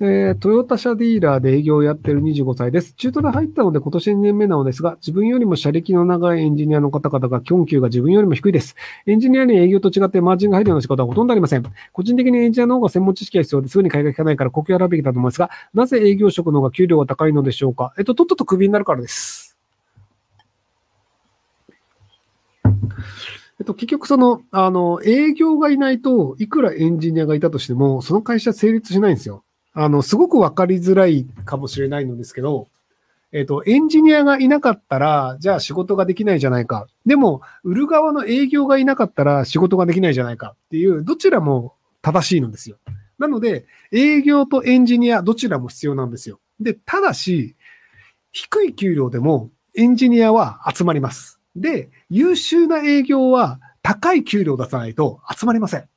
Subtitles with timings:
[0.00, 2.92] えー、トヨタ車ディーラーで営業をやっている25歳です。
[2.94, 8.76] 中途で入ったので今年2年目なのですが、自分よりも車歴の長いエンジニアの方々が、基本給が自分よりも低いです。
[9.06, 11.64] エンジニアに営業と違ってマージンが入るような仕事はほとんどありません。
[11.92, 17.92] 個人的にエンジニアの方が専門知識が必要ですぐに買いが利かないから、呼吸を選ぶべきだと思いますが、なぜ営業職の方が給料が高いのでしょうか？
[17.98, 19.58] えっと、とっととクビになるからです。
[23.60, 29.42] えっと、結局その、あの、営業がいないといくらエンジニアがいたとしても、その会社成立しないんですよ。
[29.80, 32.66] あの、すごくわかりづらいかもしれないのですけど、
[33.30, 36.88] えっ、と、エンジニアがいなかったら、じゃあ仕事ができないじゃないか。
[37.06, 42.78] でも、売る側の営業がいなかったら仕事ができないじゃないかっていう、どちらも正しいのですよ。
[43.20, 46.40] なので、営業とエンジニア、どちらも必要なんですよ。
[46.58, 47.54] で、ただし、
[48.32, 51.38] 低い給料でもエンジニアは集まります。
[51.54, 55.88] で、優秀な営業は高い給料を出さないと集まりません。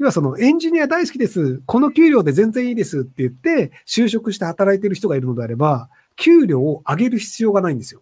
[0.00, 1.60] 要はそのエンジニア大好きです。
[1.66, 8.00] この給料で全然いいですって言って、就職して働いてる人がいるのであれば、給料を上げる必要がないんですよ。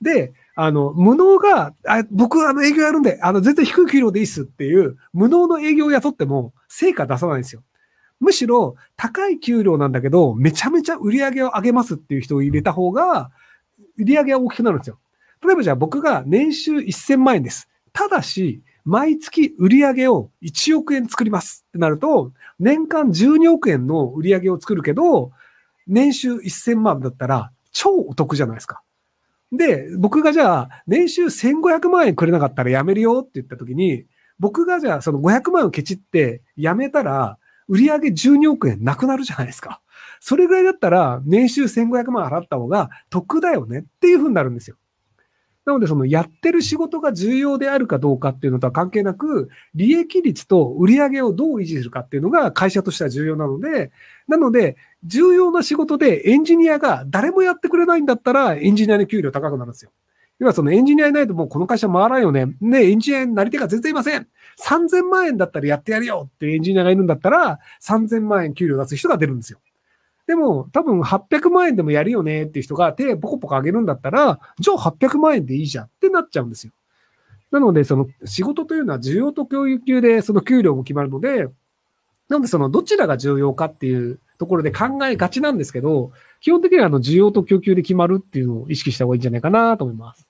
[0.00, 7.64] で、あの、無能が、あ僕、あの、営業やるんで、あの、全然低い給料でいいっすっていう、無能の営業を雇っても、成果出さないんですよ。
[8.20, 13.32] むしろ、高い給料なんだけど、めちゃめちゃ売り上げを上げますっていう人を入れた方が、
[13.98, 15.00] 売り上げが大きくなるんですよ。
[15.44, 17.68] 例えばじゃあ僕が年収1000万円です。
[17.92, 25.32] ただし、毎月売り上げを1億円作りますってなると、年間12億円の売り上げを作るけど、
[25.88, 28.82] 年収1000万だったら超お得じゃないですか。
[29.50, 34.06] で、僕がじゃあ、年収1500万円くれなかったらやめるよって言った時に、
[34.38, 39.80] 僕がじゃあその500万円をケチってやめたら、売上げ12億円なくなるじゃないですか。
[40.20, 44.76] それぐらいだったら、年収1500万払った方が得だよねっていう風になるんですよ。
[45.66, 53.90] なので、そのやってる仕事が重要であるかどうかっていうのとは関係なく、利益率と売上をどう維持するかっていうのが会社としては重要なので、
[54.28, 59.90] なので、重要な仕事でエンジニアが誰もやってくれないんだったら、エンジニアの給料高くなるんですよ。
[60.38, 62.46] 要はそのエンジニアいないともうこの会社回らんよね。
[62.60, 64.28] ね、エンジニアになり手が全然いません。
[64.64, 69.58] 3000万円だったらやってやるよっていうエンジニアがいるんだったら、3000万円給料出す人が出るんですよ。
[70.26, 76.72] でも、多分800万円でもやるよねっていう人が手ポコポコ上げるんだったら、じゃあ800万円でいいじゃんってなっちゃうんですよ。
[77.52, 81.46] なので、その仕事というのは需要と供給でその給料も決まるので、
[82.28, 86.10] なのでそのどちらが重要かっていうところで考えがちなんですけど、
[86.40, 90.25] 基本的にはあの需要と供給で決まるっていうのを意識した方がいいんじゃないかなと思います。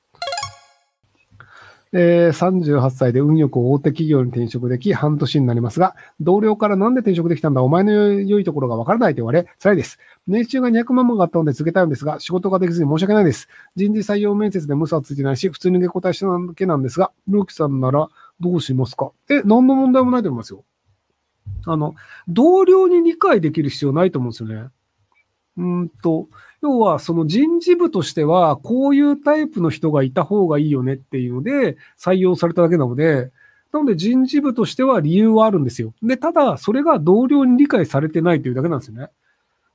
[1.93, 9.99] えー、38歳で運よく大手企業に転職でき半年になりますが、同僚からなんで転職できたんだお前の良いところがわからないと言われ、辛いです。
[10.27, 13.49] 年収が200万もあったので続けたいんですが、仕事ができずに申し訳ないです。
[13.77, 18.09] 人事採用面接で無差はついてないし、普通に受け答えしただけなんですが、ルーキさんなら
[18.41, 19.13] どうしますか？
[19.31, 20.65] え、何の問題もないと思いますよ。
[21.67, 21.95] あの、
[22.29, 24.71] 同僚に理解できる必要ないと思うんですよね。
[25.57, 26.29] うんと、
[26.63, 33.31] 要はその人事部としては、こういうタイプの人がいた方がいいよねっていうので、採用されただけなので、
[33.73, 35.95] なので人事部としては理由はあるんですよ。
[36.03, 39.09] で、ただ、それが同僚に理解されてないというだけなんですよね。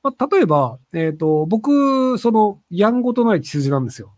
[0.02, 4.12] まあ、例えば、えっ、ー、と、僕、その、やんごとない血筋なんですよ。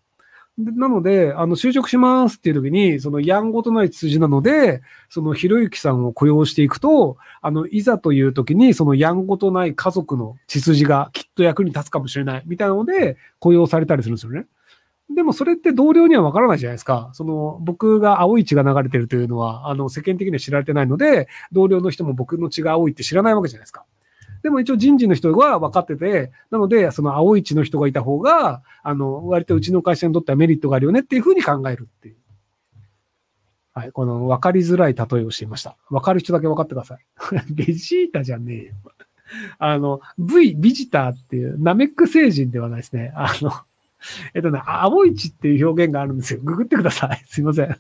[0.56, 14.46] なので、あの、就職しますっていう時に、その、やんごとない筋なので、その、ひろゆきさんを雇用していくと、あの、いざという時に、その、やんごとない家族の血筋がきっと役に立つかもしれない、みたいなので、雇用されたりするんですよね。
[15.10, 17.10] でもそれって同僚にはわからないじゃないですか。
[17.14, 23.84] その、僕が青い血が流れてるというのは、あの、世間的には知られてないので、同僚の人も僕の血が青いって知らないわけじゃないですか。
[24.44, 32.16] でも一応人事の人が分かってて、なので、その青い地の人がいた方が、あの、割とうちの会社にとってはメリットがあるよねっていうふうに考えるっていう。
[33.72, 33.92] はい。
[33.92, 35.78] この分かりづらい例えをしていました。
[35.88, 36.98] 分かる人だけ分かってください。
[37.50, 38.74] ベジータじゃねえよ。
[39.58, 43.14] あの、V、ビジターっていう、ナメック星人ではないですね。
[43.16, 43.50] あの、
[44.34, 46.40] えっとね、青い地っていう表現があるんですよ。
[46.44, 47.24] ググってください。
[47.26, 47.78] すいません。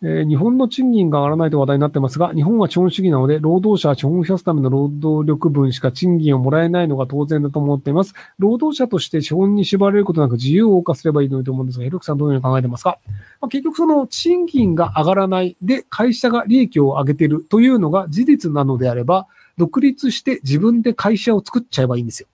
[0.00, 8.14] えー、日本の賃金が上がらないと話題になってますが、日本は資本主義なので、労働者は資本を増やすための労働力分しか賃金をもらえないのが当然だと思っています。
[8.38, 12.98] 労働者として資本に縛られることなく自由を謳歌すればいいのにと思うんですが、ヘルクさんどのように考えてますか、
[13.40, 22.28] まあ、結局その賃金が上がらないで、会社が利益を上げているというのが事実なのであれば、独立して自分で会社を作っちゃえばいいんですよ。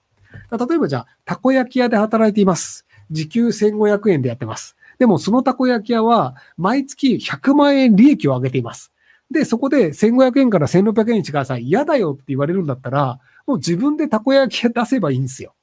[0.50, 2.84] 例えばじゃあ、たこ焼き屋で働いています。
[3.10, 4.76] 時給1500円でやってます。
[4.98, 8.92] でもそのたこ焼き屋は毎月100万円利益を上げています。
[9.30, 11.62] で、そこで1500円から1600円にしてください。
[11.64, 15.54] 嫌だよって言われるんだったら、もう自分でたこ焼き屋出せばいいんですよ。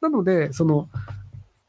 [0.00, 0.88] なので、その、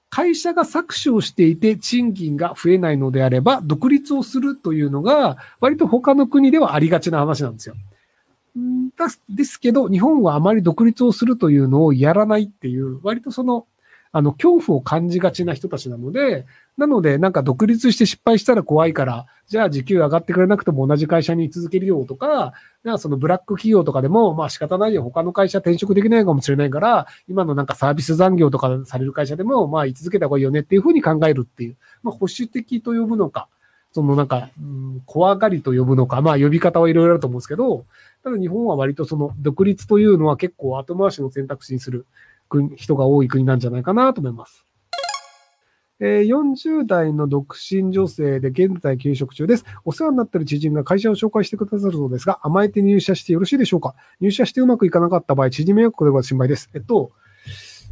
[0.09, 7.75] 会社が搾取をしていて賃金が増えないのであれば、独立をするというのが、割と他の国ではありがちな話なんですよ。
[9.29, 13.67] ですけど、日本はあまり独立をするというのをやらないっていう、割とその、
[14.13, 16.45] あの、恐怖を感じがちな人たちなので、
[16.77, 33.47] なので、なんか独立して失敗したら怖いから、じゃあ時給上がってくれなくても同じ会社に続けるよとか、なんかそのブラック企業とかでも、まあ仕方ないよ、他の会社転職できないかもしれないから、今のなんかサービス残業とかされる会社でも、まあ居続けた方がいいよねっていうふうに考えるっていう、まあ保守的と呼ぶのか、
[33.93, 37.85] そのなんか、うん、怖がりと呼ぶのか、まあ呼び方はいろいろあると思うんですけど、
[38.25, 42.05] ただ日本は割とその独立というのは結構後回しの選択肢にする
[42.75, 44.64] 人が多い国なんじゃないかなと思います。
[45.99, 49.65] えー、40代の独身女性で現在休職中です。
[49.85, 53.95] お世話になっている知人が会社を紹介してくださるのですが、甘えて入社してよろしいでしょうか？
[54.19, 56.69] 入社してうまくいかなかった場合、知人迷惑では心配です。
[56.73, 57.11] えっと、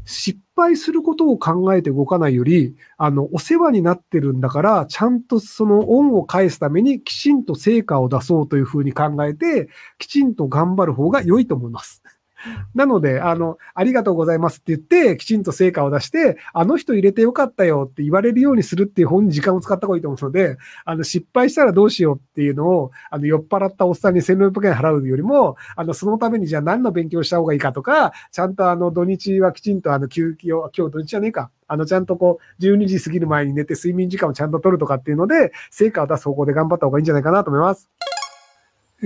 [0.05, 12.03] 失敗することを考えて動かないより、あの、お世話になってるんだから、ちゃんとその恩を返すためにきちんと成果を出そうというふうに考えて、きちんと頑張る方が良いと思います。
[12.75, 31.51] なので、あの、ありがとうございますって言って、きちんと成果を出して、あの人入れてよかったよって言われるようにするっていう方に時間を使った方がいいと思うので、あの、失敗したらどうしようっていうのを、あの、酔っ払ったおっさんに1600円払うよりも、あの、そのためにじゃあ何の勉強した方がいいかとか、ちゃんとあの、土日はきちんとあの、休憩を、今日土日じゃねえか。
[31.67, 37.89] あの、ちゃんとこう、12時過ぎる前に寝て睡眠時間をちゃんと取るとかっていうので、成果を出す方向で頑張った方がいいんじゃないかなと思います。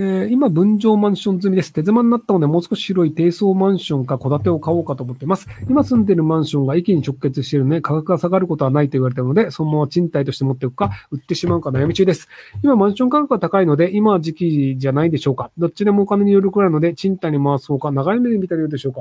[0.00, 1.72] ー、今、分譲マンション済みです。
[1.72, 5.48] 手狭になったので、もう少し広い低層マンションか戸建てを買おうかと思っています。
[5.68, 12.28] 今住んでるマンションが駅に直結しているので、価格が下がることはないと言われたので、そのまま賃貸として持っておくか、売ってしまうか悩み中です。
[12.62, 15.50] 今、マンション価格が高いので、今は時期じゃないでしょうか。
[15.58, 19.00] どっちでもお金によるくらいので、賃貸に回そうか、長い目で見たらいいでしょうか。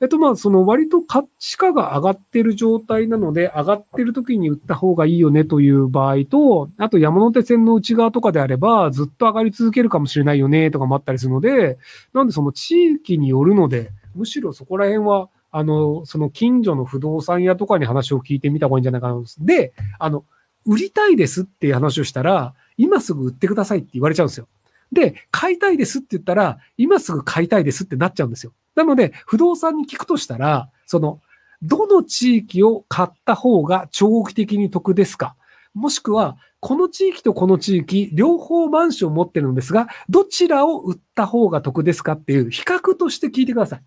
[0.00, 11.78] えっと、まあ、その割と価値価が上がっている状態なので、上がっている時に売った方がいいよねという場合と、あと山手線の内側とかであれば、ずっと上がり続けるかかもしれないよねとかもあったりするので、
[12.12, 19.22] なんでその地域によるので、むしろそこら辺は、あの、その近所の不動産屋とかに話を聞いてみた方がいいんじゃないかな。
[19.38, 20.24] で、あの、
[20.66, 24.46] 売りたいですっていう話をしたら、今すぐ売ってくださいって言われちゃうんですよ。
[24.92, 28.52] で、買いたいですって言ったら、今すぐ買いたいですってなっちゃうんですよ。
[28.74, 31.20] なので、不動産に聞くとしたら、その、
[31.62, 35.34] どの地域を買った方が長期的に得ですか
[35.78, 43.82] もしくは、この地域とこの地域、両方マンション持ってるんですが、どちらを売った方が得ですかっていう比較として聞いてください。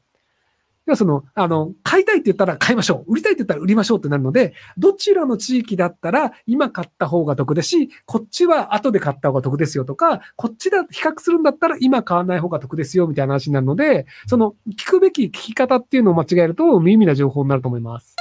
[0.85, 3.11] ではその、あの、買いたいって言ったら買いましょう。
[3.11, 18.15] 売りたいって言ったら売りましょうってなるので、どちらの地域だったら今買った方が得ですし、こっちは後で買った方が得ですよとか、こっちだ、比較するんだったら今買わない方が得ですよみたいな話になるので、その、聞くべき聞き方っていうのを間違えると無意味な情報になると思います。